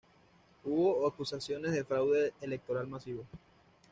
Hubo 0.63 1.07
acusaciones 1.07 1.73
de 1.73 1.83
fraude 1.83 2.33
electoral 2.41 2.87
masivo. 2.87 3.23